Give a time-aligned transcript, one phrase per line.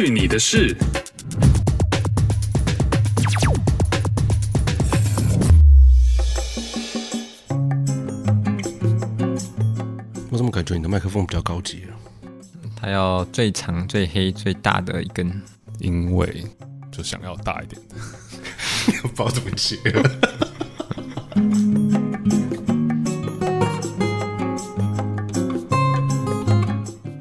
[0.00, 0.76] 去你的事！
[10.30, 11.98] 我怎么感觉你的麦克风比较高级啊？
[12.76, 15.42] 它要最长、最黑、最大的一根，
[15.80, 16.46] 因为
[16.92, 17.96] 就想要大一点的，
[19.02, 19.76] 不知道怎么接。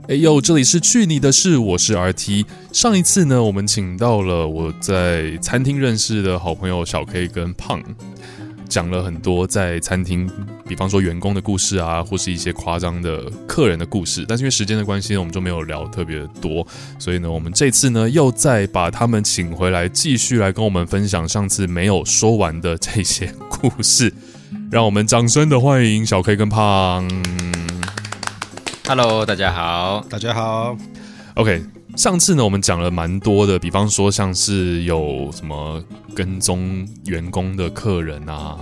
[0.10, 2.46] 哎呦，这里是去你的事，我是 RT。
[2.72, 7.84] 上一次呢，我们请到了我在餐厅认识的好朋友小 K 跟胖，
[8.70, 10.30] 讲了很多在餐厅，
[10.66, 14.24] 比方说员工的故事啊，或是一些夸张的客人的故事。
[14.26, 16.66] 但是因为时间的关系呢，我们就没有聊特别多。
[16.98, 24.14] 所以呢，我们这次呢，又再把他们请回来，继续来跟我们分享上次没有说完的这些故事。
[24.72, 27.06] 让我们掌声的欢迎小 K 跟胖。
[28.88, 30.78] Hello，大家好，大家好。
[31.36, 31.62] OK，
[31.98, 35.84] 上次呢，我们讲了蛮多的，比方说像是有什么
[36.16, 38.58] 跟踪员工的客人啊，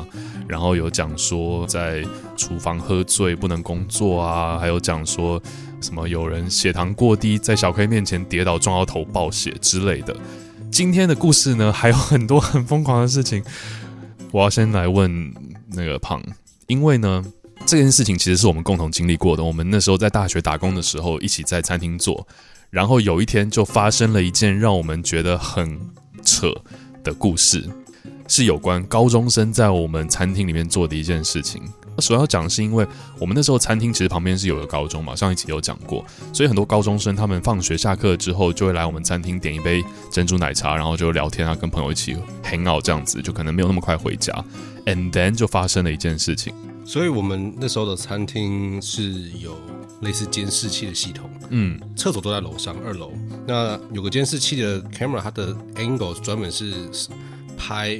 [0.47, 2.03] 然后有讲说在
[2.35, 5.39] 厨房喝醉不能工作啊，还有讲说
[5.79, 10.17] 什么有人血糖过低，在小 K 面前跌倒撞到头爆血之类的。
[10.71, 13.43] 今天的故事呢，还有很多很疯狂的事情。
[14.31, 15.31] 我要先来问
[15.67, 16.19] 那个胖，
[16.65, 17.23] 因为呢。
[17.65, 19.43] 这件事情其实是我们共同经历过的。
[19.43, 22.25] 我们那时候在大学打工的时候，一起在餐厅做，
[22.69, 25.79] 然后有一天就发生了一件让我们觉得很
[26.23, 26.53] 扯
[27.03, 27.67] 的故事，
[28.27, 31.63] 是有关高中生在我们餐厅里面做的一件事情。
[31.99, 32.85] 首要讲是因为
[33.17, 44.31] 我们那时候餐厅其实旁边是有个高中嘛，上一集有讲过，所以很多高中生他们放学下课之后就会来我们餐厅点一杯珍珠奶茶，然后就聊天啊，跟朋友一起 hang out 这样子，就可能没有那么快回家。
[44.85, 46.53] And then 就发生了一件事情。
[46.85, 49.59] 所以我们那时候的餐厅是有
[50.01, 53.11] 类似监视器的系统，嗯，厕所都在楼上二楼。
[53.47, 56.73] 那有个监视器的 camera，它的 angle 专门是
[57.57, 57.99] 拍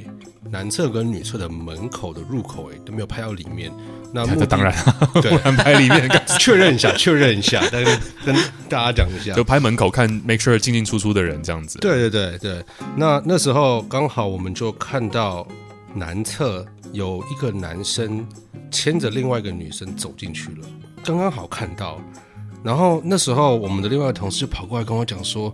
[0.52, 3.72] 男厕跟女厕的门口的入口，哎，都没有拍到里面。
[4.14, 4.74] 那 这当然，
[5.22, 6.10] 对，拍里面
[6.40, 8.34] 确认一下，确认一下，但是跟
[8.70, 11.80] 大家讲一下，就拍门口看，make sure 进进出出的人这样子。
[11.80, 15.46] 对对对对，那那时候刚好我们就看到
[15.94, 18.26] 男厕有一个男生。
[18.72, 20.68] 牵着另外一个女生走进去了，
[21.02, 22.02] 刚刚好看到。
[22.62, 25.54] 然后那时候，我们的另外一个同事就跑过来跟我讲说，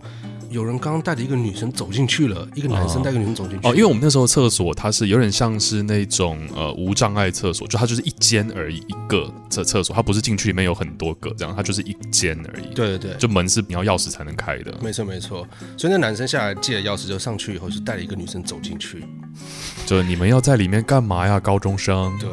[0.49, 3.69] 有人刚刚带着一个女生走进去了，一个男生带一个女生走进去哦。
[3.69, 12.73] 哦，因为我们那时候厕所它是有点像是那种呃无障碍厕所，就它就是一间而已，一个厕厕所，它不是进去里面有很多个这样，它就是一间而已。
[12.73, 14.73] 对对对，就门是你要钥匙才能开的。
[14.81, 15.47] 没错没错，
[15.77, 19.03] 所以那男生下来借了钥匙就上去以后，就带了一个女生走进去。
[19.91, 22.17] 就你们要在里面干嘛呀，高中生？
[22.17, 22.29] 对。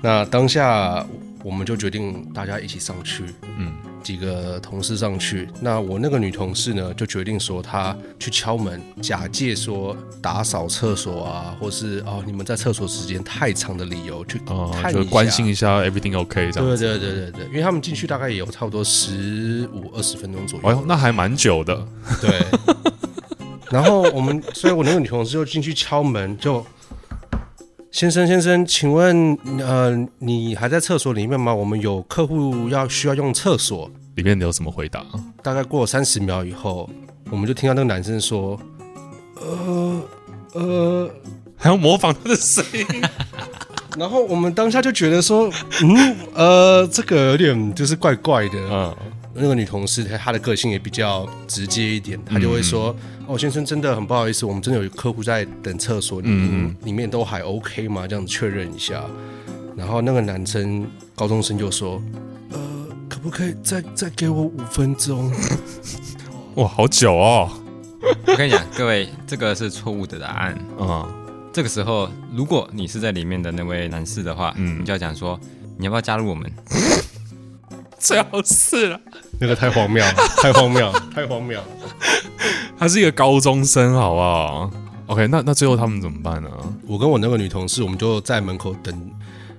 [0.00, 1.06] 那当下
[1.44, 3.22] 我们就决定大家一起上去，
[3.58, 3.70] 嗯，
[4.02, 5.46] 几个同事上去。
[5.60, 16.66] 那我那个女同事呢，就决定说她去敲门，假借说打扫厕所啊，或是哦你们在厕所时间太长的理由去哦、就关心一下 everything OK 这样。
[16.66, 20.66] 对对对对对，因为他们进去大概也有差不多十五二十分钟左右。
[20.66, 21.86] 哎呦，那还蛮久的。
[22.22, 22.42] 对。
[23.70, 26.64] 然后我们，所以我那个女同事就进去敲门就。
[27.96, 31.54] 先生，先生，请问，呃，你还在厕所里面吗？
[31.54, 33.90] 我们有客户要需要用厕所。
[34.16, 35.02] 里面你有什么回答？
[35.42, 36.90] 大概过了三十秒以后，
[37.30, 38.60] 我们就听到那个男生说
[39.40, 40.02] ：“呃，
[40.52, 41.10] 呃，
[41.56, 42.84] 还要模仿他的声音。
[43.96, 45.50] ”然后我们当下就觉得说
[45.82, 48.96] ：“嗯，呃，这个有点就是怪怪的。”嗯。
[49.36, 58.06] 那个女同事她的个性也比较直接一点，她就会说：“嗯、哦，先生，真的很不好意思，我们真的有客户在等厕所，嗯，里面都还 OK 吗？
[58.06, 59.04] 这样子确认一下。”
[59.76, 62.02] 然后那个男生高中生就说
[62.50, 62.58] ：“呃，
[63.08, 65.30] 可不可以再再给我五分钟？”
[66.56, 67.50] 哇，好久哦！
[68.26, 71.14] 我跟你讲，各位，这个是错误的答案 啊、嗯！
[71.52, 75.38] 这个时候，如果你是在里面的那位男士的话，嗯，你就要讲说
[75.76, 76.50] ：“你要不要加入我们？”
[78.06, 79.00] 最好是了，
[79.40, 80.04] 那个太荒谬，
[80.40, 81.60] 太荒谬，太荒谬。
[82.78, 84.70] 他是一个高中生，好不好
[85.06, 86.48] ？OK，那那最后他们怎么办呢？
[86.86, 89.10] 我跟我那个女同事，我们就在门口等。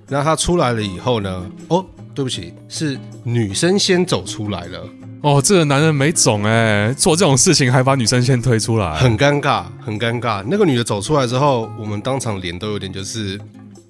[0.08, 1.44] 那他出来了以后呢？
[1.68, 1.84] 哦，
[2.14, 4.88] 对不起，是女生先走出来了。
[5.20, 10.42] 哦，这个男人没种哎，做这种事情还把女生先推出来，很尴尬，很尴尬。
[10.48, 13.38] 那个女的走出来之后，我们当场脸都有点就是。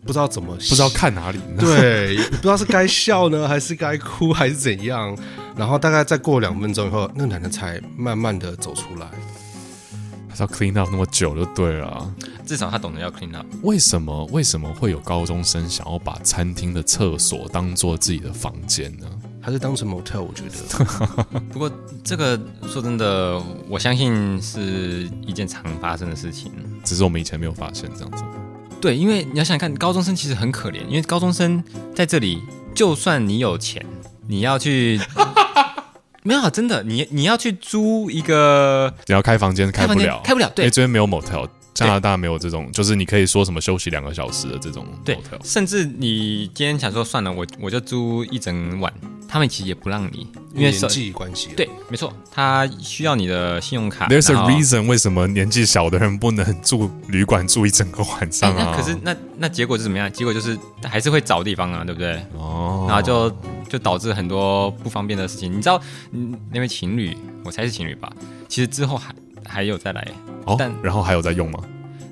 [0.08, 5.14] 不知道怎么，不知道看哪里， 对，不知道是该笑呢，还是该哭，还是怎样。
[5.54, 9.06] 然后大概再过两分钟以后，那个男的才慢慢的走出来。
[10.30, 12.10] 他要 clean up 那么久就对了，
[12.46, 13.46] 至少他懂得要 clean up。
[13.62, 14.24] 为什么？
[14.32, 19.06] 为什么会有高中生想要把餐厅的厕所当做自己的房间呢？
[19.42, 21.40] 还是当成 motel，我觉得。
[21.52, 21.70] 不过
[22.02, 23.38] 这个说真的，
[23.68, 26.50] 我相信是一件常发生的事情，
[26.82, 28.24] 只是我们以前没有发现这样子。
[28.80, 31.62] 对，因为你要想想看，高中生其实很可怜，因为高中生
[31.94, 32.42] 在这里，
[32.74, 33.84] 就算你有钱，
[34.26, 35.00] 你要去，
[36.22, 41.48] 没有真的，你你要去租一个，你要开房间开不了，开不了，对，因为这边没有 motel。
[41.86, 45.04] 加拿大没有这种，就是你可以说什么休息两个小时的这种 hotel。
[45.04, 48.92] 对，甚至你今天想说算了，我我就租一整晚，
[49.28, 51.50] 他们其实也不让你，因为年纪关系。
[51.56, 54.08] 对，没错，他需要你的信用卡。
[54.08, 58.72] There's a reason 为什么年纪小的人不能住旅馆住一整个晚上啊？
[58.72, 60.10] 欸、可是那那结果是怎么样？
[60.12, 62.20] 结果就是还是会找地方啊，对不对？
[62.36, 63.30] 哦，然后就
[63.68, 65.52] 就导致很多不方便的事情。
[65.52, 65.80] 你知道，
[66.12, 68.12] 嗯，那位情侣，我猜是情侣吧？
[68.48, 69.14] 其实之后还。
[69.48, 70.06] 还有再来，
[70.44, 71.58] 哦，但然后还有在用吗？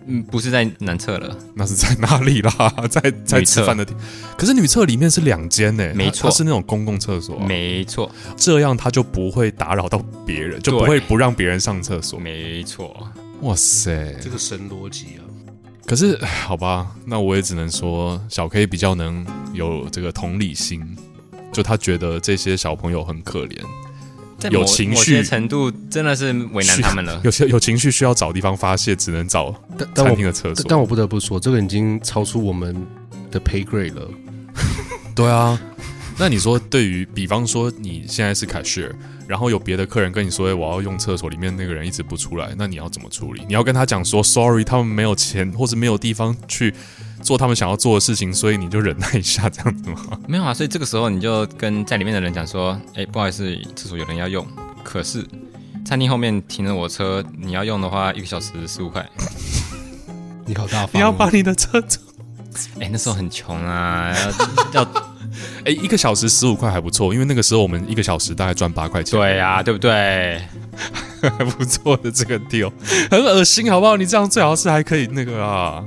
[0.08, 2.52] 嗯，不是在男厕了，那是在哪里啦？
[2.88, 3.92] 在在吃饭的地，
[4.38, 12.96] 可是女厕里面是两间呢，没错，它是那种公共厕所，没错，这样他就不会打扰到别人，就不会不让别人上厕所，没错。
[13.42, 15.20] 哇塞，这个神逻辑啊！
[15.84, 20.96] 可是好吧，那我也只能说小 K 比较能有这个同理心，
[21.52, 23.58] 就他觉得这些小朋友很可怜。
[24.50, 27.20] 有情绪程度真的是为难他们了。
[27.24, 29.54] 有些有情绪需要找地方发泄，只能找
[29.94, 30.64] 餐厅的厕所但。
[30.70, 32.74] 但我不得不说，这个已经超出我们
[33.30, 34.08] 的 pay grade 了。
[35.16, 35.58] 对啊，
[36.18, 38.92] 那你说，对于比方说你现在是 cashier，
[39.26, 43.42] 然后有别的客人跟你说，我要用厕所，里面那个人一直不出来，那你要怎么处理？
[43.48, 46.74] 你要跟他讲说，sorry，他们没有钱，或者没有地方去。
[47.26, 49.96] 做他们想要做的事情，所以你就忍耐一下这样子吗？
[50.28, 54.46] 没有啊，所以这个时候你就跟在里面的人讲说：“哎，不好意思，厕所有人要用，
[54.84, 55.26] 可是
[55.84, 59.04] 餐厅后面停了我车，你要用的话，一个小时十五块。”
[60.46, 62.00] 你好大方，你要把你的车走？
[62.78, 64.14] 哎，那时候很穷啊，
[64.72, 64.88] 要要
[65.66, 69.18] 哎，一个小时十五块还不错，因为那个时候我们一个小时大概赚八块钱。
[69.18, 70.40] 对呀，对不对？
[71.20, 72.70] 还 不错的这个 deal，
[73.10, 73.96] 很恶心，好不好？
[73.96, 75.82] 你这样最好是还可以那个啊。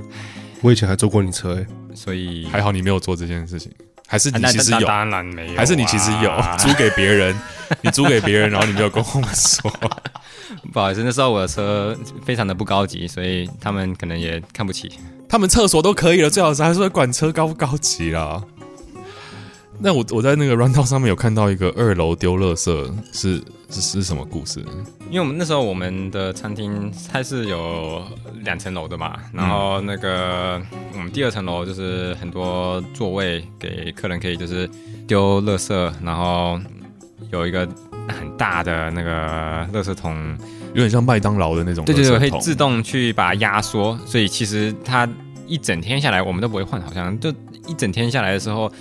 [0.61, 1.65] 我以前还坐过你车哎，
[1.95, 3.71] 所以还好你没有做这件事情，
[4.07, 4.87] 还是你其实有？
[4.87, 7.35] 当然没有，还是你其实有 租给别人？
[7.81, 9.71] 你租给别人，然后你没有跟我们说。
[10.73, 14.91] 不好意思，那时候我的车非常的不高级，所以他们可能也看不起。
[15.29, 18.43] 他们厕所都可以了，最好是还是会管车高不高级啦。
[19.77, 24.59] 那我我在那个 rundown 上面有看到一个二楼丢垃圾，是是是什么故事？
[25.09, 28.03] 因为我们那时候我们的餐厅它是有
[28.43, 30.61] 两层楼的嘛，然后那个
[30.93, 34.69] 我们第二层楼就是很多座位给客人可以就是
[35.07, 36.59] 丢垃圾，然后
[37.31, 37.67] 有一个
[38.07, 40.37] 很大的那个垃圾桶，
[40.73, 45.07] 有点像麦当劳的那种，对对对，会自动去把它压缩，所以其实它
[45.45, 47.29] 一整天下来我们都不会换，好像就
[47.67, 48.71] 一整天下来的时候。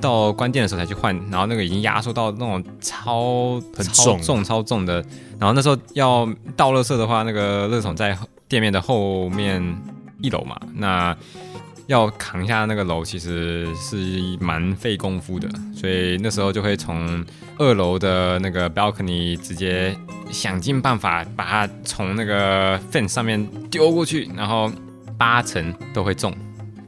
[0.00, 4.94] 到关店的时候才去换，然后那个已经压缩到那种超很重超重超重的，
[5.38, 8.16] 然后那时候要倒垃圾的话，那个垃圾桶在
[8.48, 9.62] 店面的后面
[10.20, 11.16] 一楼嘛，那
[11.86, 13.96] 要扛下那个楼其实是
[14.40, 17.24] 蛮费功夫的，所以那时候就会从
[17.58, 19.94] 二楼的那个 balcony 直接
[20.30, 24.72] 想尽办法把它从那个 fence 上面丢过去，然后
[25.18, 26.34] 八成都会中。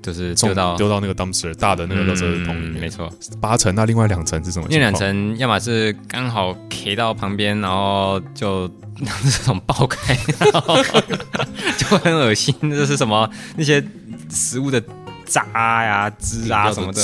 [0.07, 3.75] 就是丢到丢到那个 dumpster 大的那个垃圾桶里面，嗯、没错，八层。
[3.75, 4.69] 那另外两层是什么？
[4.71, 8.71] 那两层要么是刚好 K 到旁边，然后就
[9.01, 10.17] 让这种爆开，
[10.53, 10.77] 然后
[11.77, 12.55] 就很恶心。
[12.63, 13.29] 这是什么？
[13.57, 13.85] 那些
[14.31, 14.81] 食物的
[15.25, 17.03] 渣呀、汁啊什么的，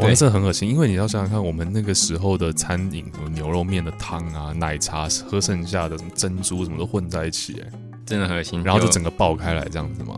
[0.00, 0.68] 哇，这很恶心。
[0.68, 8.64] 因为你要想想看，我们那个时候的餐饮，什么牛肉面的汤啊、奶茶喝剩下的什么珍珠什么都混在一起，哎，真的恶心。
[8.64, 10.16] 然后就整个爆开来这样子吗？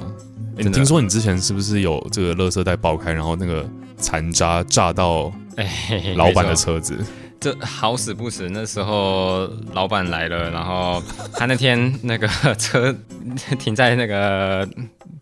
[0.59, 3.65] 欸、你听说你之前是不是有这个垃圾袋爆开，然后那个
[3.97, 6.99] 残渣炸到哎老板的车子？
[7.41, 11.00] 这好死不死，那时候老板来了，然后
[11.35, 12.93] 他那天那个车
[13.61, 14.69] 停在那个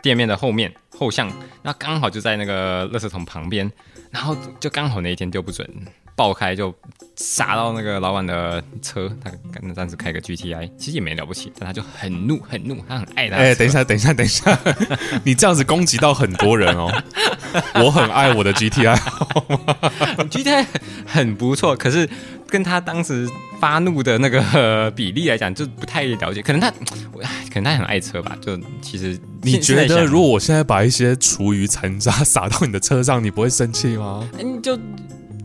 [0.01, 1.31] 店面的后面后巷，
[1.63, 3.71] 那刚好就在那个垃圾桶旁边，
[4.11, 5.69] 然后就刚好那一天丢不准。
[6.17, 6.75] 爆开就
[7.15, 13.37] 洒到那个老板的车，他刚刚是开个 GTI，其实也没了不起，但他就很怒很怒，他很爱他。
[13.37, 14.59] 哎、欸，等一下，等一下，等一下，
[15.25, 16.91] 你这样子攻击到很多人哦。
[17.77, 20.67] 我很爱我的 GTI，GTI
[21.07, 22.09] 很不错，可是
[22.49, 23.29] 跟他当时
[23.61, 26.41] 发怒的那个比例来讲，就不太了解。
[26.41, 28.35] 可能他，可能他很爱车吧。
[28.41, 34.27] 就其实你觉得，如果我现在把一些厨余残渣撒到你的车上，你不会生气吗？
[34.43, 34.79] 你就。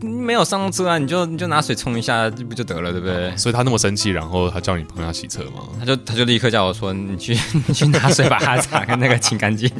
[0.02, 3.36] 没有上车啊，你就你就拿水冲一下，这不就得了，对不对？
[3.36, 5.62] 所以他那么生气，然后他叫你帮他洗车吗？
[5.78, 9.70] 他就他就立刻叫我说：“你去 你去拿水把他擦干，那个清干净。”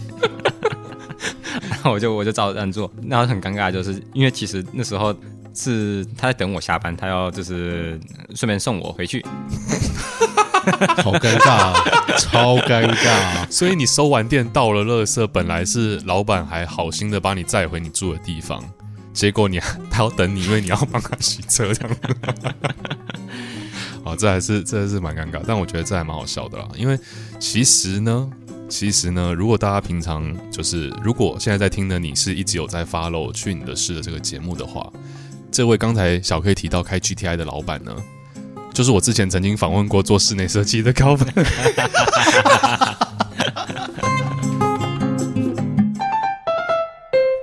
[1.68, 5.14] 然后我就我就照这样做，然后很尴尬，就是因为其实那时候
[5.54, 7.98] 是他在等我下班，他要就是
[8.34, 9.24] 顺便送我回去。
[11.02, 11.74] 好尴尬啊，
[12.16, 13.46] 超尴尬啊！
[13.50, 18.62] 所以你收完店到了垃圾，本来是老板还好心的把你载回你住的地方，
[19.12, 21.96] 结果你他要等你，因为你要帮他洗车这样。
[24.04, 26.66] 啊， 这还是这还是蛮尴尬，但我觉得这还蛮好笑的啦。
[26.76, 26.98] 因为
[27.38, 28.28] 其实呢，
[28.68, 34.90] 其实呢，如果大家平常就是如果现在在听的你是一直有在 follow 去你的事的这个节目的话，
[35.50, 37.94] 这位刚才小 K 提到开 GTI 的老板呢。
[38.72, 41.28] 就是我之前曾经访问过做室内设计的高粉。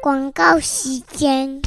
[0.10, 1.62] 广告时间。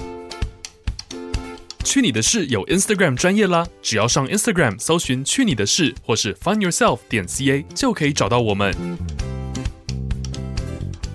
[1.84, 8.74] 去你的事有 Instagram 专业啦，只要上 Instagram 搜寻“去你的事”或是 “Find Yourself” 点 ca 就可以找到我们。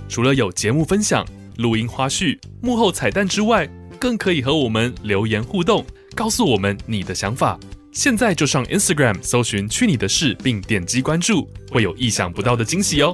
[0.07, 3.67] 除了有节目分享、录音花絮、幕后彩蛋之外，
[4.00, 7.60] 更可以和我们留言互动，告诉我们你的想法。
[7.91, 13.13] 现在就上 Instagram 搜寻“去你的事”，并点击关注，会有意想不到的惊喜哦！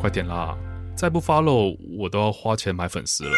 [0.00, 0.56] 快点啦，
[0.96, 3.36] 再不 follow 我都要花钱买粉丝了。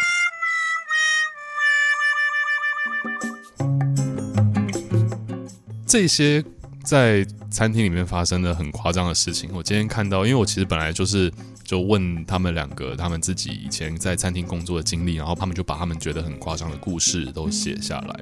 [5.85, 6.43] 这些
[6.85, 11.33] 在餐厅里面发生的很夸张的事情，我今天看到，因为我其实本来就是。
[11.65, 18.21] 就问他们两个，他们自己以前在餐厅工作的经历，然后他们就把他们觉得很夸张的故事都写下来。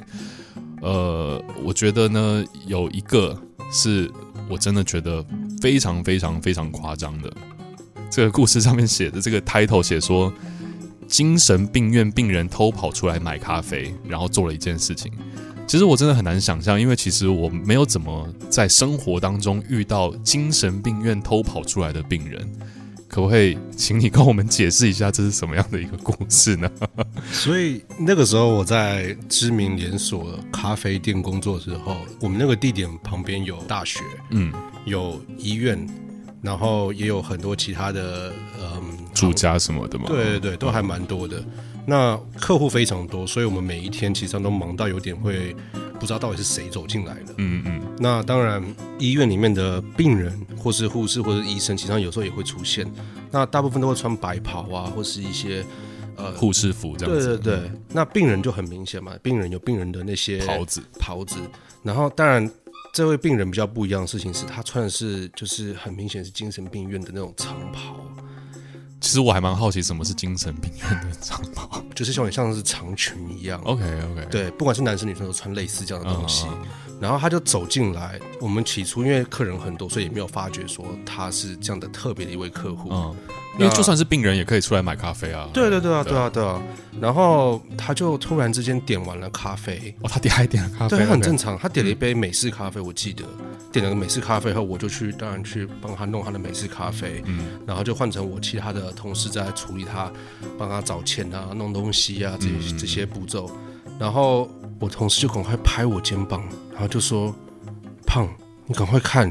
[0.82, 3.36] 呃，我觉得呢，有一个
[3.72, 4.08] 是
[4.48, 5.24] 我真的觉得
[5.60, 7.32] 非常非常非常夸张的。
[8.10, 10.32] 这个故事上面写的这个 title 写说，
[11.06, 15.12] 精神病院病人偷跑出来买咖啡，然后做了一件事情。
[15.66, 22.46] 其实我真的很难想象，因为其实我没有怎么在生活当中遇到精神病院偷跑出来的病人。
[23.06, 26.70] 可不可以请你跟我们解释一下这是什么样的一个故事呢？
[27.32, 33.98] 所以那个时候我在知名连锁咖啡店工作之后，我们那个地点旁边有大学，
[34.30, 34.52] 嗯，
[34.84, 35.84] 有医院，
[36.42, 40.04] 然后也有很多其他的嗯住家什么的嘛。
[40.06, 41.38] 对对对，都还蛮多的。
[41.38, 41.46] 嗯、
[41.86, 45.54] 那客户非常多，所以我们每一天其实都忙到有点会。
[46.00, 47.34] 不知道到底是谁走进来的。
[47.36, 47.82] 嗯嗯。
[47.98, 48.64] 那当然，
[48.98, 52.90] 医院里面的病人或是护士或者医生，其实上有时候也会出现。
[53.30, 55.62] 那大部分都会穿白袍啊，或是一些
[56.16, 57.36] 呃护士服这样子。
[57.36, 57.70] 对对对。
[57.92, 61.36] 那病人就很明显嘛，病人有病人的那些袍子袍子。
[61.82, 62.50] 然后，当然，
[62.92, 67.96] 这位病人比较不一样的事情是他穿的是就是很明显是精神病院的那种长袍。
[69.00, 71.82] 其实我还蛮好奇，什么是精神病院的长袍？
[71.94, 73.58] 就是像点像是长裙一样。
[73.62, 76.46] OK OK，对，不管是男生女生都穿类似这样的东西。
[77.00, 82.90] 然后他就走进来，我们起初因为客人很多，所以也没有发觉说他是这样的特别的一位客户。
[82.92, 83.16] 嗯，
[83.60, 85.48] 因为就算是病人也可以出来买咖啡啊。
[85.52, 86.60] 对对对啊，对啊对啊。
[87.00, 89.94] 然后他就突然之间点完了咖啡。
[90.00, 90.96] 哦，他点还点了咖啡？
[90.96, 91.58] 对，很正常。
[91.58, 93.24] 他点了一杯美式咖啡，我记得
[93.70, 97.22] 点了个美式咖啡后，我就去当然去帮他弄他的美式咖啡。
[97.26, 97.60] 嗯。
[97.66, 100.10] 然后就换成我其他的同事在处理他，
[100.58, 103.50] 帮他找钱啊、弄东西啊这些这些步骤。
[103.98, 106.42] 然后我同事就赶快拍我肩膀。
[106.72, 107.34] 然后就说
[108.06, 108.26] ：“胖，
[108.66, 109.30] 你赶快看。”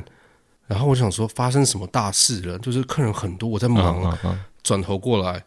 [0.69, 2.59] 然后我想说发生什么大事了？
[2.59, 4.01] 就是客人很多，我在忙。
[4.03, 4.35] Uh, uh, uh.
[4.61, 5.43] 转头过来，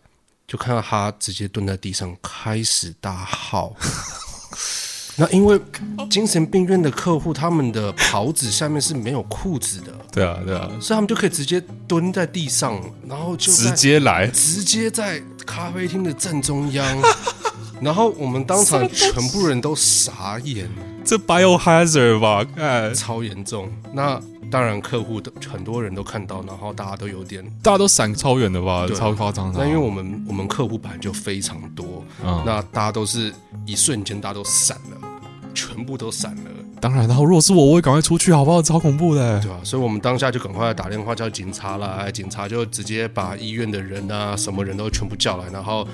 [0.49, 3.73] 就看到他直接蹲在地上开始大号。
[5.17, 5.61] 那因为
[6.11, 9.93] 精神病院的客户，他们的袍子下面是没有裤子的。
[10.11, 16.85] 对啊，对啊，所以他们就可以直接蹲在地上，然后就直接来，直接在咖啡厅的正中央。
[17.83, 20.69] 然后我们当场全部人都傻眼。
[21.05, 23.71] 这 biohazard 吧，哎超严重。
[23.93, 24.19] 那
[24.53, 29.59] 当然，客户的很多人都看到，然后大家都有点，大家都闪超远的吧，超夸张的。
[29.59, 33.33] 那因为我们我们客户本来就非常多，嗯、那大家都是
[33.65, 35.09] 一瞬间，大家都闪了，
[35.55, 36.43] 全部都闪了。
[36.83, 38.61] 当然，然后如果是我，我会赶快出去，好不好？
[38.61, 39.65] 超恐怖的，对吧、啊？
[39.65, 45.89] 所以我们当下就赶快打电话叫警察来，警察就直接把医院的人啊，什么人都全部叫来，然后。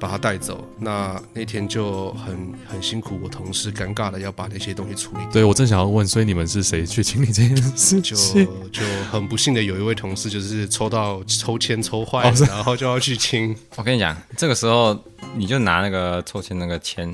[0.00, 5.24] 把它带走，那那天就很很辛苦，我同事尴尬的要把那些东西处理。
[5.32, 8.00] 对，我正想要问，所以你们是谁去清理这件事？
[8.00, 8.16] 就
[8.70, 13.56] 就很不幸的有一位同事就是抽到抽签抽坏，哦、然后就要去清。
[13.76, 14.98] 我跟你讲，这个时候
[15.36, 17.08] 你就拿那个抽签那个签，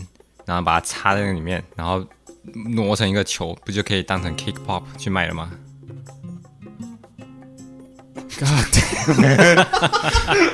[0.45, 2.05] 然后把它插在那个里面，然后
[2.75, 5.51] 挪成一个球，不就可以当成 cake pop 去卖了吗？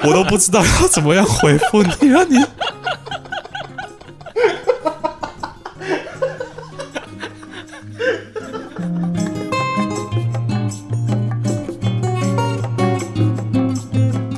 [0.03, 2.25] 我都不知道要怎么样回复你啊！
[2.29, 2.45] 你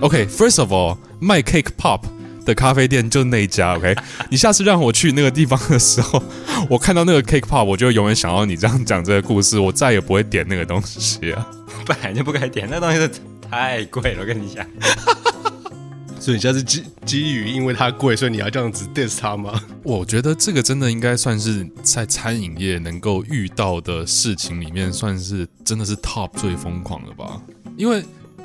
[0.01, 2.03] ，OK，First of all，卖 Cake Pop
[2.45, 3.95] 的咖啡店就那一家，OK？
[4.31, 6.23] 你下次让我去那个地方的时候，
[6.69, 11.47] 我看到那个 cake pop，我就永远想到你这样讲这个故事，我再也不会点那个东西啊！
[11.87, 13.11] 本来就不该点，那个东西是
[13.51, 14.67] 太贵了，我跟你讲。
[16.21, 19.63] 所以你现在是基基于因为它贵，所以你要这样子 diss 它吗？
[19.85, 27.41] 我觉得这个真的应该算是在餐饮业能够遇到的事情里面，算是真的是 top 最疯狂的吧？
[27.77, 28.03] 因为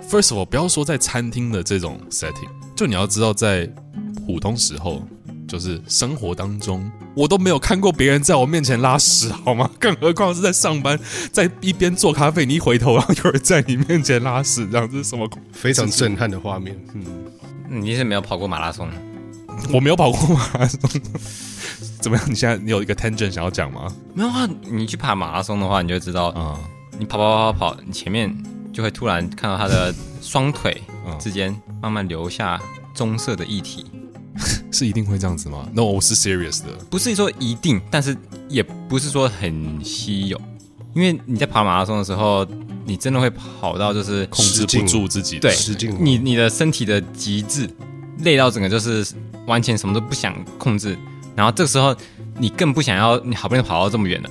[0.08, 3.68] first of all，不要说在餐厅的这种 setting，就你要知道，在
[4.26, 5.06] 普通时候，
[5.54, 9.70] 就是生活当中，我都没有看过别人在我面前拉屎，好吗？
[9.80, 11.00] 更何况是在上班，
[11.32, 15.30] 在一边做咖啡，你一回头，然后有人在你面前拉屎，这样这是什么？
[15.52, 17.04] 非常震撼的画面，嗯。
[17.70, 18.90] 你是没有跑过马拉松？
[19.72, 20.90] 我没有跑过马拉松。
[22.02, 22.26] 怎么样？
[22.28, 23.94] 你现在你有一个 tangent 想要讲吗？
[24.16, 24.50] 没有啊。
[24.64, 26.58] 你去跑马拉松的话，你就知道啊。
[26.98, 28.36] 你跑跑跑跑跑，你前面
[28.74, 30.82] 就会突然看到他的双腿
[31.20, 32.60] 之间慢慢留下
[32.96, 33.86] 棕色的液体。
[34.72, 36.72] 是一定会这样子吗？No，我是 serious 的。
[36.90, 38.16] 不是说一定，但是
[38.50, 40.40] 也不是说很稀有。
[40.94, 42.48] 因为你在跑马拉松的时候。
[42.86, 45.56] 你真的会跑到就是控制不住自己，对，
[46.02, 47.66] 你你的身体的极致，
[48.26, 49.08] 累到整个就是
[49.48, 50.98] 完全什么都不想控制，
[51.34, 51.96] 然后这个时候
[52.38, 54.30] 你更不想要，你好不容易跑到这么远了，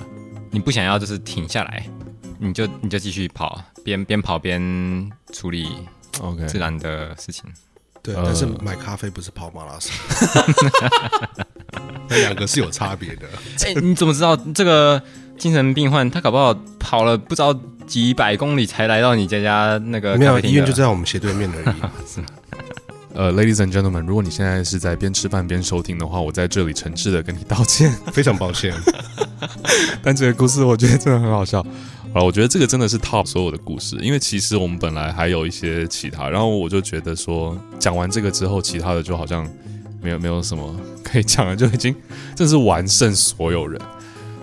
[0.51, 1.87] 你不想要就是停下来，
[2.39, 4.61] 你就你就继续跑，边边跑边
[5.33, 5.67] 处理
[6.21, 7.51] OK 自然的事情。
[8.03, 9.93] 对，但是买咖啡不是跑马拉松，
[12.09, 13.27] 那两个是有差别的。
[13.65, 15.01] 哎，你怎么知道这个
[15.39, 17.59] 精神病患他搞不好跑了不知道？
[17.85, 21.75] 几百公里才来到你家家那个没有医院就在我们斜对面而已。
[23.13, 28.73] 呃，Ladies and gentlemen，如果你现在是在边吃饭边收听的话，我在这里诚挚的跟你道歉， 非常抱歉。
[30.01, 31.63] 但这个故事我觉得真的很好笑
[32.13, 32.23] 啊！
[32.23, 39.49] 我觉得这个真的是 top 所有的故事，因为其实我们本来还有一些其他，然后我就觉得说讲完这个之后，其他的就好像
[40.01, 41.95] 没有没有什么可以讲了，就已经
[42.35, 43.81] 真是完胜所有人。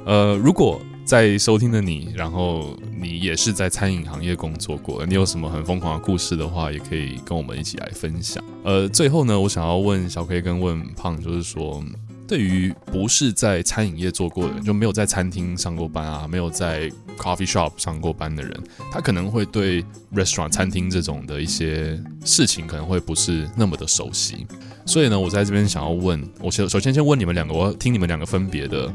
[0.05, 0.81] 呃，如果。
[1.05, 8.43] 在收听的你，然后你也是在餐饮行业工作过，你有什么很疯狂的故事的话，也可以跟我们一起来分享。
[8.63, 11.83] 呃，最后呢，我想要问小 K 跟问胖，就是说，
[12.29, 16.87] 对于不是在餐饮业做过的人，就没有在餐厅上过班啊，没有在
[17.17, 24.45] coffee shop 上过班的人，他可能会对 restaurant 餐厅这种的一些事情，可能会不是那么的熟悉。
[24.85, 28.93] 所以呢，我在这边想要问，我先首先先问你们两个，我要听你们两个分别的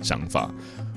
[0.00, 0.48] 想法。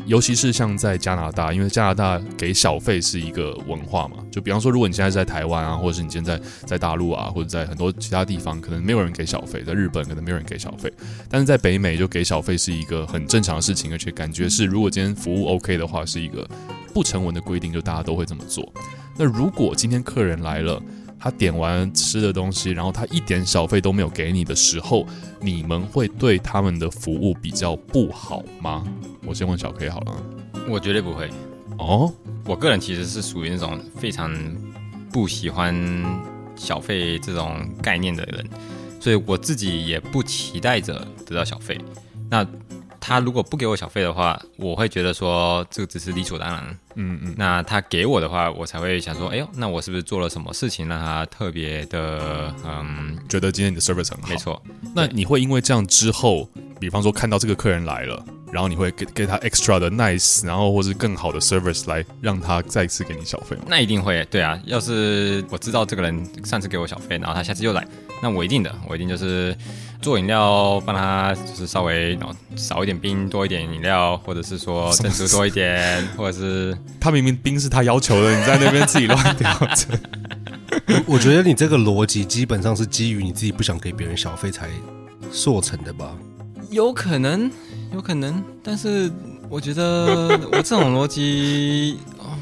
[0.09, 4.17] 尤其是像在加拿大，因为加拿大给小费是一个文化嘛。
[4.31, 9.61] 就比方说，如果你现在在台湾啊，或者是你现在在大陆啊，或者在很多其他地方，可能没有人给小费。
[9.61, 10.91] 在日本，可能没有人给小费。
[11.29, 16.43] 但是在北美，就给小费是一个很正常的事情，而且感觉是，如果今天服务 OK 的话，是一个
[16.91, 18.67] 不成文的规定，就大家都会这么做。
[19.15, 20.81] 那如果今天客人来了，
[21.19, 25.05] 他点完吃的东西，然后他一点小费都没有给你的时候，
[25.41, 28.83] 你们会对他们的服务比较不好吗？
[29.25, 30.23] 我先问小 K 好了。
[30.67, 31.29] 我绝对不会。
[31.77, 32.13] 哦，
[32.45, 34.33] 我个人其实是属于那种非常
[35.11, 35.75] 不喜欢
[36.55, 38.47] 小费这种概念的人，
[38.99, 41.77] 所以我自己也不期待着得到小费。
[42.29, 42.45] 那
[42.99, 46.79] 他如果不给我小费的话，我会觉得说这个只是理所当然。
[46.95, 47.33] 嗯嗯。
[47.37, 54.27] 那他给我的话，我才会想说，哎呦，那我是不是做了什么事情让他特别的嗯，觉得今天你的 service 很好？
[54.29, 54.61] 没错。
[54.95, 56.49] 那你会因为这样之后，
[56.79, 63.63] 比方说看到这个客人来了，然后你会给给他 extra 的 nice，然后或是更好的 service 来让他再次给你小费吗？
[63.67, 64.59] 那一定会，对啊。
[64.65, 67.87] 要是我知道这个人上次给我小费，然后他下次又来，
[68.21, 69.55] 那我一定的，我一定就是。
[70.01, 72.17] 做饮料，帮他就是稍微
[72.55, 79.99] 少一点冰，多一点饮料，或者是说珍珠多一点，或者是他明明冰是他要求的，你在那边自己乱调整。
[81.05, 84.69] 我觉得你这个逻辑基本上是基于你自己不想给别人小费才
[85.31, 86.15] 塑成的吧？
[86.69, 87.51] 有可能，
[87.93, 89.11] 有可能，但是
[89.49, 91.97] 我觉得 我这种逻辑。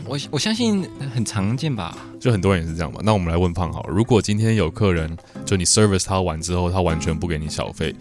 [0.06, 3.02] 我我相信很常见吧，就很多人也是这样吧。
[3.04, 7.94] 那我们来问胖好了，如果今天有客人，就你 service 他完之后，他完全不给你小费，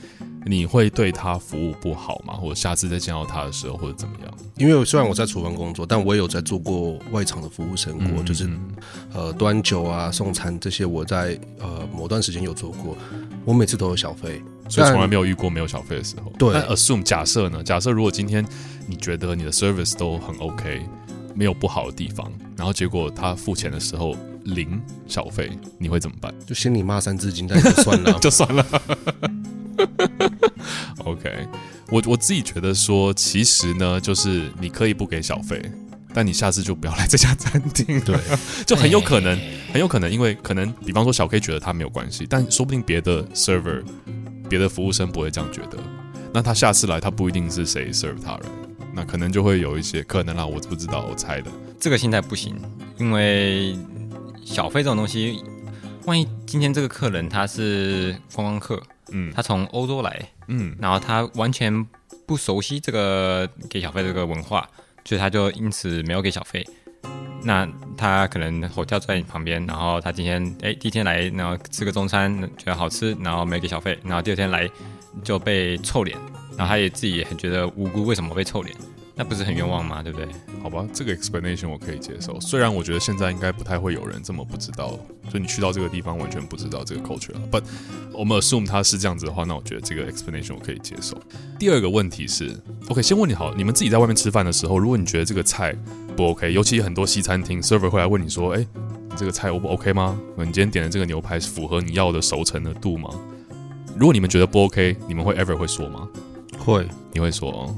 [0.46, 2.34] 你会对他服务不好吗？
[2.34, 4.32] 或者下次再见到他的时候，或者怎么样？
[4.56, 8.48] 因为虽然我在厨房工作，但我也有在做过外场的服务生过，嗯、就是
[9.12, 12.96] 呃端酒啊、送餐这些，我在呃某段时间有做过，
[13.44, 16.32] 我每次都有小费，所以从来没有遇过没有小费的时候。
[16.38, 17.62] 对，但 assume 假设呢？
[17.62, 18.46] 假设如果今天
[18.86, 20.82] 你觉得你的 service 都很 OK。
[21.38, 26.32] 没有不好的地方，然后结果他付钱的时候零小费，你会怎么办？
[26.46, 28.66] 就心里骂三字经，但就算了， 就算了。
[31.06, 31.48] OK，
[31.90, 35.62] 我我自己觉得说，其实呢，就是你可以不给小费，
[36.12, 38.00] 但你下次就不要来这家餐厅。
[38.00, 38.16] 对，
[38.66, 39.38] 就很有可能，
[39.72, 43.82] 很有可能，因为可能，比方说小 K 觉得他没有关系，但说不定别的 server。
[44.48, 45.76] 别的服务生不会这样觉得。
[46.32, 48.42] 那他下次来，他不一定是谁 serve 他人，
[48.94, 51.50] 那可能就会有一些可能啦，我不知道，我猜的。
[51.80, 52.54] 这个心态不行，
[52.96, 53.76] 因为
[54.44, 55.42] 小费这种东西，
[56.06, 61.84] 万一今天这个客人他是观光客，嗯，他从欧洲来，嗯，然后他完全
[62.24, 64.68] 不熟悉这个给小费这个文化，
[65.04, 66.64] 所以他就因此没有给小费。
[67.42, 74.68] 那他可能 hotel 在你旁边，然后他今天哎第一天来，然后吃个中餐觉得好吃，然后没给小费，然后第二天来
[75.24, 76.16] 就被臭脸，
[76.56, 78.76] 然后他也自己也很觉得无辜，为什么被臭脸？
[79.18, 80.02] 那不是很冤枉吗？
[80.02, 80.28] 对不对？
[80.62, 82.38] 好吧，这个 explanation 我可以接受。
[82.38, 84.98] 虽然我觉得现在应该不太会有人这么不知道，
[85.32, 87.40] 就你去到这个地方完全不知道这个 culture 了。
[87.50, 87.62] But
[88.12, 91.18] 我们 assume 它是这样子的话，那我觉得这个 explanation 我可以接受。
[91.58, 92.54] 第二个问题是
[92.90, 95.74] ，OK，先问你好，你们自己在外面吃饭的时候，如果你觉得这个菜
[96.14, 100.20] 不 OK，尤其很多西餐厅 server 会来问你说，哎，你这个菜 O 不 OK 吗？
[100.36, 103.08] 你今天点的这个牛排是符合你要的熟成的度吗？
[103.96, 106.06] 如果你们觉得不 OK，你们会 ever 会说吗？
[106.58, 107.74] 会，你会说哦。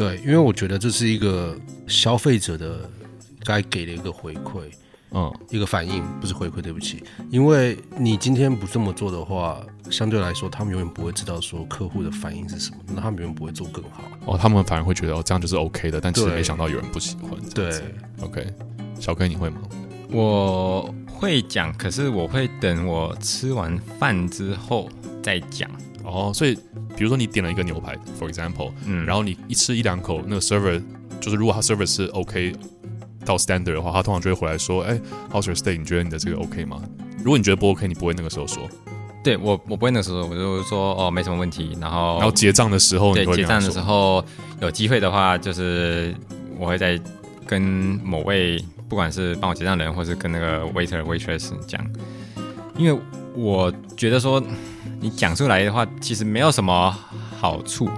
[0.00, 1.54] 对，因为我觉得这是一个
[1.86, 2.88] 消费者的
[3.44, 4.62] 该给的一个回馈，
[5.10, 7.04] 嗯，一个反应，不是回馈，对不起。
[7.28, 9.60] 因为你今天不这么做的话，
[9.90, 14.02] 相对来说，他们永远不会知道说客户的反应是什么，那他们永远不会做更好。
[14.24, 17.32] 哦，他们反而会觉得哦，这样就是 OK 的，但其实没想到有人不喜欢。
[17.54, 17.70] 对
[18.22, 18.46] ，OK，
[18.98, 19.60] 小 K 你会吗？
[20.10, 24.88] 我会讲，可是我会等我吃完饭之后
[25.22, 25.70] 再讲。
[26.04, 26.54] 哦，所以
[26.96, 30.82] 比如说你点了一个牛排，for example，嗯，然后你一吃一两口，那个 server
[31.20, 32.54] 就是如果他 server 是 OK
[33.24, 34.98] 到 standard 的话，他通常就会回来说，哎
[35.30, 35.78] ，how's your steak？
[35.78, 36.82] 你觉得你的这个 OK 吗？
[37.18, 38.68] 如果你觉得不 OK，你不会那个时候说。
[39.22, 41.76] 对我，我不会那个时候，我就说哦，没什么问题。
[41.78, 44.24] 然后，然后结账的时候，对，结账的时候
[44.62, 46.14] 有机会的话，就是
[46.58, 46.98] 我会在
[47.46, 47.60] 跟
[48.02, 48.58] 某位
[48.88, 51.86] 不管是帮我结账的人，或是跟那个 waiter waitress 讲，
[52.80, 53.00] 因为
[53.36, 54.42] 我觉得说。
[55.02, 56.94] 你讲出来的话，其实没有什么
[57.38, 57.88] 好处。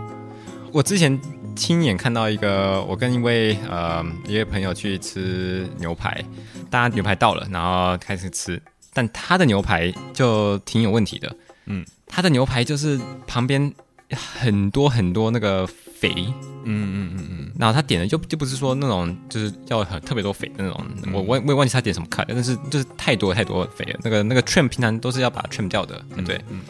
[0.70, 1.20] 我之前
[1.56, 6.24] 亲眼看到一个，我跟一位呃一位朋友去吃牛排，
[6.70, 11.34] 大家牛排到了，然后开始吃，但他的牛排就挺有问题的。
[11.66, 13.72] 嗯，他的牛排就是旁边
[14.14, 16.14] 很多很多那个肥。
[16.62, 17.41] 嗯嗯嗯嗯。
[17.58, 24.00] 然后他点的就就不是说那种就是要很特别多肥的那种，嗯、我我我也忘记他点什么 cut，但是就是太多太多肥了。
[24.02, 26.36] 那个那个 trim 平常都是要把它 trim 掉的，对不对？
[26.48, 26.58] 嗯。
[26.58, 26.60] 嗯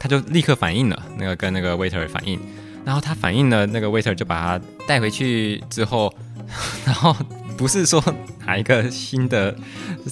[0.00, 2.38] 他就立刻反应了，那个跟那个 waiter 反应，
[2.84, 6.14] 然后他反应了，那个 waiter 就把他带回去之后，
[6.86, 7.16] 然后
[7.56, 8.00] 不是说
[8.46, 9.52] 拿一个新的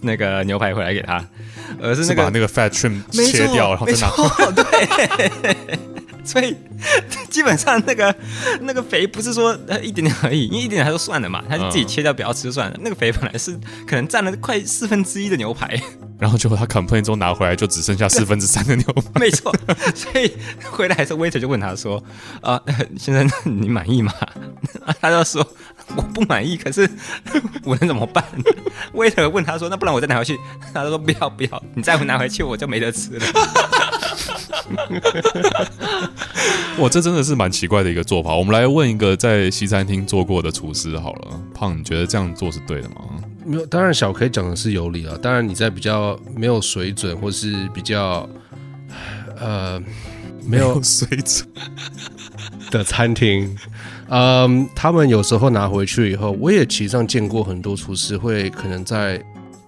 [0.02, 1.24] 那个牛排回来给他，
[1.80, 4.10] 而是那个是把那个 fat trim 切掉，然后再拿。
[4.50, 5.56] 对。
[6.26, 6.56] 所以
[7.30, 8.14] 基本上那个
[8.62, 12.76] 那个肥不是说呃一点点而已，因为一点点他说算了嘛，他就自己切掉不要吃就算了。
[12.82, 15.80] 那个肥本来是可能占了快四分之一的牛排，
[16.18, 19.20] 然后结果他 complain 之后拿回来就只剩下四分之三的牛排。
[19.20, 19.54] 没错，
[19.94, 20.32] 所以
[20.70, 22.02] 回来的时候 waiter 就问他说
[22.42, 24.12] ：“啊、呃，先生你满意吗？”
[25.00, 25.46] 他就说
[25.96, 26.88] ：“我不满意，可是
[27.64, 28.24] 我能怎么办
[28.94, 30.38] ？”waiter 问他说：“那不然我再拿回去？”
[30.74, 33.26] 他说：“不要不要，你再不拿回去我就没得吃了。”
[36.78, 38.34] 哇，这真的是蛮奇怪的一个做法。
[38.34, 42.96] 我们来问一个在西餐厅做过的厨师好了，胖，你觉得这样做是对的吗？
[43.44, 45.16] 没有，当然小 K 讲的是有理啊。
[45.22, 48.28] 当然你在比较没有水准，或是比较
[49.38, 49.80] 呃
[50.44, 51.48] 没有水准
[52.70, 53.56] 的餐厅，
[54.08, 59.22] 嗯，他们有时候拿回去以后，我也其实上见过很多厨师会可能在。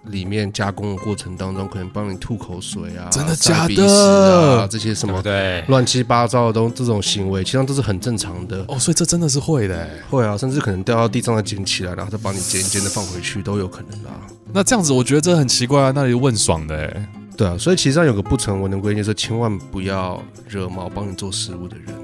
[0.04, 4.60] 里面加工的过程当中，可能帮你吐口水啊，真的假的？
[4.60, 8.78] 啊，这些什么对乱七八糟的东这种行为，其实都是很正常的哦。
[8.78, 14.20] 所以这真的是会的，会啊，甚至可能掉到地上再捡起来，然后再帮你捡一捡的放回去都有可能啊。
[14.52, 15.92] 那这样子，我觉得这很奇怪啊。
[15.94, 17.56] 那里问爽的哎，对啊。
[17.58, 21.94] 所以其实上有个不成文的规定，就是千万不要惹毛帮你做食物的人。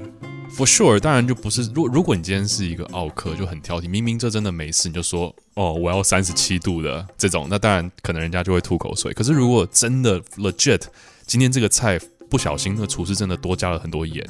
[0.55, 1.69] For sure，当然就不是。
[1.75, 9.11] 如如果你今天是一个奥客，就很挑剔，明明这真的没事，你就说哦，我要三十七度的这种，那当然可能人家就会吐口水。
[9.11, 10.83] 可是如果真的 legit，
[11.27, 14.25] 今天这个菜不小心，那厨师真的多加了很多盐，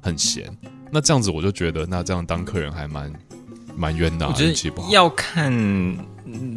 [0.00, 0.50] 很咸，
[0.90, 3.12] 那这样子我就觉得，那这样当客人还蛮
[3.76, 4.32] 蛮冤的啊。
[4.34, 5.96] 我觉得要看，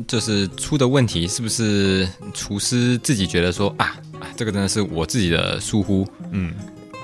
[0.07, 3.95] 就是出的问题是不是厨师自己觉得说啊，
[4.35, 6.55] 这个真的是我自己的疏忽，嗯。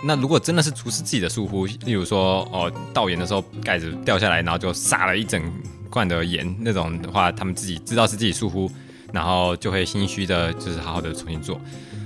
[0.03, 5.41] 那如果真的是厨师自己的疏忽，例如说哦倒盐的时候盖子掉下来，然后就撒了一整
[5.89, 8.69] 罐的盐那种的话，他们自己知道是自己疏忽，
[9.12, 11.60] 然后就会心虚的，就是好好的重新做。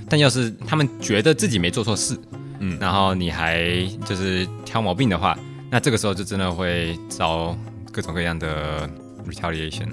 [0.08, 2.18] 但要是他们觉得自己没做错事，
[2.60, 5.38] 嗯，然后你还就是挑毛病的话，
[5.70, 7.56] 那这个时候就真的会遭
[7.90, 8.88] 各种各样的
[9.28, 9.88] retaliation。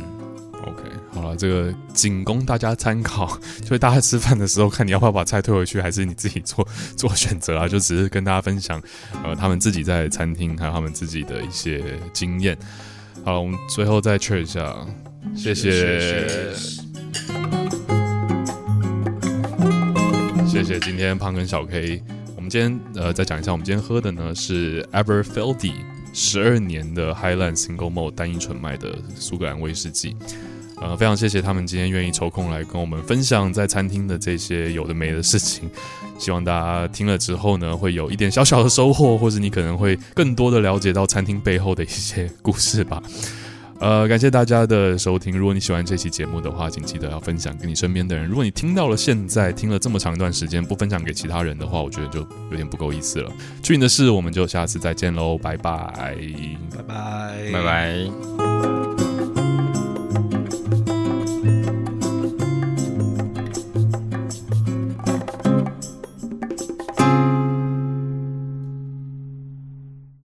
[0.65, 0.98] OK。
[1.11, 7.67] 好了，这个仅供大家参考， 就是大家吃饭的时候，看你要不要把菜退回去，还是你自己做做选择啊？
[7.67, 8.81] 就只是跟大家分享，
[9.23, 12.57] 呃，他们自己在餐厅还有他们自己的一些经验。
[13.25, 14.73] 好，我们最后再 check 一下，
[15.35, 16.53] 谢谢，
[20.47, 22.01] 谢谢今天胖跟小 K。
[22.35, 25.73] 我们今天呃再讲一下，我们今天喝的呢是 Everfeldy
[26.13, 30.15] 十二年的 Highland Single Malt 单一纯麦的苏格兰威士忌。
[30.81, 35.69] 呃，非常谢谢他们今天愿意抽空来跟我们分享在餐厅的这些有的没的事情。
[36.17, 43.01] 希望大家听了之后呢，会有一点小小的收获，或者你可能会更多的了解到餐厅背后的一些故事吧。
[43.79, 45.37] 呃，感谢大家的收听。
[45.37, 48.25] 如果你喜欢这期节目的话，请记得要分享给你身边的人。
[48.25, 52.19] 如果你听到了现在听了这么长一段时间不分享给其他人的话，我觉得就
[52.51, 53.31] 有点不够意思了。
[53.63, 56.15] 去你的事，我们就下次再见喽，拜拜，
[56.75, 58.88] 拜拜，拜拜。